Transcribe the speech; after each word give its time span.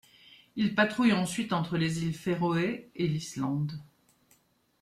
Il 0.55 0.73
patrouille 0.73 1.13
ensuite 1.13 1.53
entre 1.53 1.77
les 1.77 2.03
îles 2.03 2.15
Féroé 2.15 2.89
et 2.95 3.05
l'Islande. 3.07 3.79